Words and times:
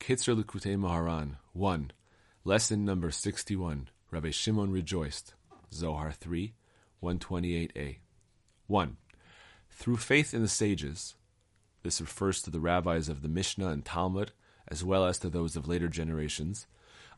Kitzur 0.00 0.34
Likutei 0.34 0.78
Moharan 0.78 1.36
1. 1.52 1.92
Lesson 2.42 2.86
number 2.86 3.10
61. 3.10 3.90
Rabbi 4.10 4.30
Shimon 4.30 4.72
rejoiced. 4.72 5.34
Zohar 5.74 6.10
3, 6.10 6.54
128a. 7.02 7.98
1. 8.66 8.96
Through 9.70 9.98
faith 9.98 10.32
in 10.32 10.40
the 10.40 10.48
sages, 10.48 11.16
this 11.82 12.00
refers 12.00 12.40
to 12.42 12.50
the 12.50 12.60
rabbis 12.60 13.10
of 13.10 13.20
the 13.20 13.28
Mishnah 13.28 13.68
and 13.68 13.84
Talmud, 13.84 14.32
as 14.66 14.82
well 14.82 15.04
as 15.04 15.18
to 15.18 15.28
those 15.28 15.54
of 15.54 15.68
later 15.68 15.88
generations, 15.88 16.66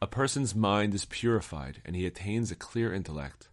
a 0.00 0.06
person's 0.06 0.54
mind 0.54 0.94
is 0.94 1.04
purified 1.04 1.82
and 1.84 1.96
he 1.96 2.06
attains 2.06 2.52
a 2.52 2.56
clear 2.56 2.94
intellect. 2.94 3.48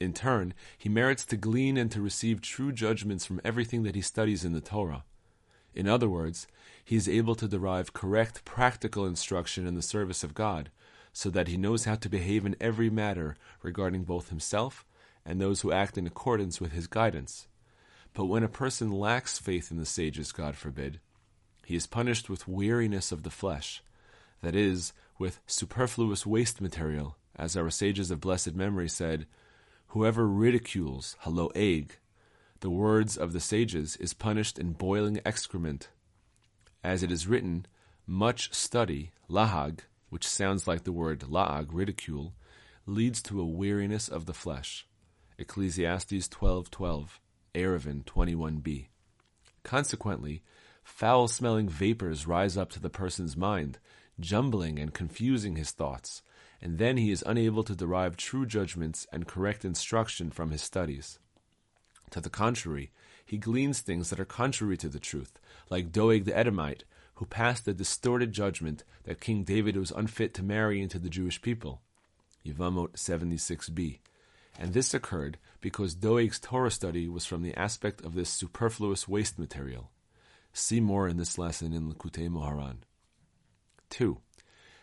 In 0.00 0.14
turn, 0.14 0.54
he 0.78 0.88
merits 0.88 1.26
to 1.26 1.36
glean 1.36 1.76
and 1.76 1.92
to 1.92 2.00
receive 2.00 2.40
true 2.40 2.72
judgments 2.72 3.26
from 3.26 3.40
everything 3.44 3.82
that 3.82 3.94
he 3.94 4.00
studies 4.00 4.46
in 4.46 4.54
the 4.54 4.62
Torah. 4.62 5.04
In 5.76 5.86
other 5.86 6.08
words, 6.08 6.46
he 6.82 6.96
is 6.96 7.08
able 7.08 7.34
to 7.34 7.46
derive 7.46 7.92
correct 7.92 8.46
practical 8.46 9.04
instruction 9.04 9.66
in 9.66 9.74
the 9.74 9.82
service 9.82 10.24
of 10.24 10.34
God, 10.34 10.70
so 11.12 11.28
that 11.30 11.48
he 11.48 11.58
knows 11.58 11.84
how 11.84 11.96
to 11.96 12.08
behave 12.08 12.46
in 12.46 12.56
every 12.60 12.88
matter 12.88 13.36
regarding 13.62 14.04
both 14.04 14.30
himself 14.30 14.86
and 15.24 15.38
those 15.38 15.60
who 15.60 15.72
act 15.72 15.98
in 15.98 16.06
accordance 16.06 16.60
with 16.60 16.72
his 16.72 16.86
guidance. 16.86 17.46
But 18.14 18.24
when 18.24 18.42
a 18.42 18.48
person 18.48 18.90
lacks 18.90 19.38
faith 19.38 19.70
in 19.70 19.76
the 19.76 19.84
sages, 19.84 20.32
God 20.32 20.56
forbid, 20.56 20.98
he 21.66 21.76
is 21.76 21.86
punished 21.86 22.30
with 22.30 22.48
weariness 22.48 23.12
of 23.12 23.22
the 23.22 23.30
flesh, 23.30 23.82
that 24.40 24.54
is, 24.54 24.94
with 25.18 25.40
superfluous 25.46 26.24
waste 26.24 26.60
material, 26.60 27.16
as 27.34 27.56
our 27.56 27.68
sages 27.68 28.10
of 28.10 28.20
blessed 28.20 28.54
memory 28.54 28.88
said, 28.88 29.26
Whoever 29.88 30.26
ridicules, 30.26 31.16
haloeg, 31.24 31.90
the 32.60 32.70
words 32.70 33.16
of 33.16 33.32
the 33.32 33.40
sages, 33.40 33.96
is 33.96 34.14
punished 34.14 34.58
in 34.58 34.72
boiling 34.72 35.20
excrement. 35.24 35.88
As 36.82 37.02
it 37.02 37.10
is 37.10 37.26
written, 37.26 37.66
much 38.06 38.54
study, 38.54 39.12
lahag, 39.28 39.80
which 40.08 40.26
sounds 40.26 40.66
like 40.66 40.84
the 40.84 40.92
word 40.92 41.20
laag, 41.20 41.68
ridicule, 41.70 42.34
leads 42.86 43.20
to 43.22 43.40
a 43.40 43.44
weariness 43.44 44.08
of 44.08 44.26
the 44.26 44.32
flesh. 44.32 44.86
Ecclesiastes 45.38 46.28
12:12, 46.28 47.20
Eruvin 47.54 48.04
21b. 48.04 48.88
Consequently, 49.62 50.42
foul-smelling 50.84 51.68
vapors 51.68 52.26
rise 52.26 52.56
up 52.56 52.70
to 52.70 52.80
the 52.80 52.88
person's 52.88 53.36
mind, 53.36 53.78
jumbling 54.20 54.78
and 54.78 54.94
confusing 54.94 55.56
his 55.56 55.72
thoughts, 55.72 56.22
and 56.62 56.78
then 56.78 56.96
he 56.96 57.10
is 57.10 57.24
unable 57.26 57.64
to 57.64 57.74
derive 57.74 58.16
true 58.16 58.46
judgments 58.46 59.06
and 59.12 59.26
correct 59.26 59.64
instruction 59.64 60.30
from 60.30 60.52
his 60.52 60.62
studies. 60.62 61.18
To 62.10 62.20
the 62.20 62.30
contrary, 62.30 62.90
he 63.24 63.38
gleans 63.38 63.80
things 63.80 64.10
that 64.10 64.20
are 64.20 64.24
contrary 64.24 64.76
to 64.78 64.88
the 64.88 65.00
truth, 65.00 65.38
like 65.68 65.92
Doeg 65.92 66.24
the 66.24 66.36
Edomite, 66.36 66.84
who 67.16 67.26
passed 67.26 67.66
a 67.66 67.74
distorted 67.74 68.32
judgment 68.32 68.84
that 69.04 69.20
King 69.20 69.42
David 69.42 69.76
was 69.76 69.90
unfit 69.90 70.34
to 70.34 70.42
marry 70.42 70.80
into 70.80 70.98
the 70.98 71.08
Jewish 71.08 71.42
people. 71.42 71.80
Yevamot 72.44 72.92
76b. 72.92 73.98
And 74.58 74.72
this 74.72 74.94
occurred 74.94 75.38
because 75.60 75.94
Doeg's 75.94 76.38
Torah 76.38 76.70
study 76.70 77.08
was 77.08 77.26
from 77.26 77.42
the 77.42 77.54
aspect 77.54 78.02
of 78.02 78.14
this 78.14 78.30
superfluous 78.30 79.08
waste 79.08 79.38
material. 79.38 79.90
See 80.52 80.80
more 80.80 81.08
in 81.08 81.16
this 81.16 81.36
lesson 81.36 81.72
in 81.72 81.92
Likutei 81.92 82.28
Moharan. 82.28 82.78
2. 83.90 84.18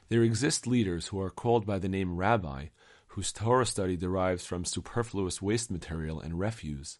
There 0.09 0.23
exist 0.23 0.67
leaders 0.67 1.07
who 1.07 1.21
are 1.21 1.29
called 1.29 1.65
by 1.65 1.79
the 1.79 1.89
name 1.89 2.17
rabbi, 2.17 2.67
whose 3.07 3.31
Torah 3.31 3.65
study 3.65 3.95
derives 3.95 4.45
from 4.45 4.65
superfluous 4.65 5.41
waste 5.41 5.71
material 5.71 6.19
and 6.19 6.39
refuse. 6.39 6.99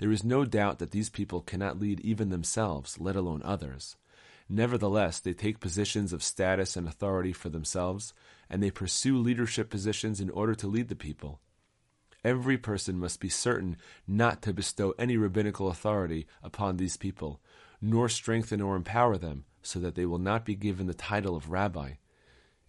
There 0.00 0.10
is 0.10 0.24
no 0.24 0.46
doubt 0.46 0.78
that 0.78 0.92
these 0.92 1.10
people 1.10 1.42
cannot 1.42 1.78
lead 1.78 2.00
even 2.00 2.30
themselves, 2.30 2.98
let 2.98 3.16
alone 3.16 3.42
others. 3.44 3.96
Nevertheless, 4.48 5.20
they 5.20 5.34
take 5.34 5.60
positions 5.60 6.14
of 6.14 6.22
status 6.22 6.74
and 6.74 6.88
authority 6.88 7.34
for 7.34 7.50
themselves, 7.50 8.14
and 8.48 8.62
they 8.62 8.70
pursue 8.70 9.18
leadership 9.18 9.68
positions 9.68 10.18
in 10.18 10.30
order 10.30 10.54
to 10.54 10.66
lead 10.68 10.88
the 10.88 10.96
people. 10.96 11.42
Every 12.24 12.56
person 12.56 12.98
must 12.98 13.20
be 13.20 13.28
certain 13.28 13.76
not 14.08 14.40
to 14.40 14.54
bestow 14.54 14.94
any 14.98 15.18
rabbinical 15.18 15.68
authority 15.68 16.26
upon 16.42 16.78
these 16.78 16.96
people, 16.96 17.42
nor 17.82 18.08
strengthen 18.08 18.62
or 18.62 18.76
empower 18.76 19.18
them, 19.18 19.44
so 19.60 19.78
that 19.80 19.96
they 19.96 20.06
will 20.06 20.18
not 20.18 20.46
be 20.46 20.54
given 20.54 20.86
the 20.86 20.94
title 20.94 21.36
of 21.36 21.50
rabbi. 21.50 21.92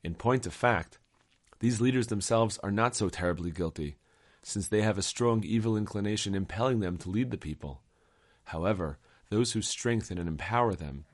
In 0.04 0.16
point 0.16 0.46
of 0.46 0.54
fact, 0.54 1.00
these 1.62 1.80
leaders 1.80 2.08
themselves 2.08 2.58
are 2.58 2.72
not 2.72 2.94
so 2.94 3.08
terribly 3.08 3.52
guilty, 3.52 3.96
since 4.44 4.68
they 4.68 4.82
have 4.82 4.98
a 4.98 5.04
strong 5.04 5.44
evil 5.44 5.78
inclination 5.78 6.36
impelling 6.36 6.80
them 6.80 6.98
to 6.98 7.10
lead 7.10 7.32
the 7.32 7.38
people. 7.38 7.82
However, 8.46 8.98
those 9.30 9.54
who 9.54 9.62
strengthen 9.62 10.18
and 10.18 10.28
empower 10.28 10.74
them, 10.74 11.06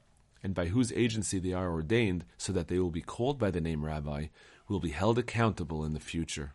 and 0.44 0.56
by 0.56 0.68
whose 0.68 0.92
agency 0.94 1.40
they 1.40 1.54
are 1.54 1.72
ordained 1.72 2.26
so 2.38 2.54
that 2.54 2.68
they 2.68 2.80
will 2.80 2.90
be 2.90 3.02
called 3.02 3.38
by 3.38 3.52
the 3.52 3.62
name 3.62 3.84
rabbi, 3.84 4.28
will 4.68 4.80
be 4.80 4.90
held 4.90 5.18
accountable 5.18 5.86
in 5.86 5.94
the 5.94 6.00
future. 6.00 6.54